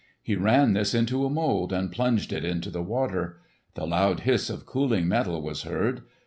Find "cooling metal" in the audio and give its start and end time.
4.65-5.43